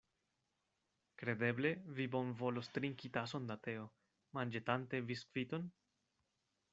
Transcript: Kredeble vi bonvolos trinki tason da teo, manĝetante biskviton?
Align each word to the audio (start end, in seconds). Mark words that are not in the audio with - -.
Kredeble 1.21 1.71
vi 1.99 2.07
bonvolos 2.15 2.71
trinki 2.77 3.11
tason 3.17 3.45
da 3.51 3.57
teo, 3.67 3.83
manĝetante 4.39 5.03
biskviton? 5.11 5.69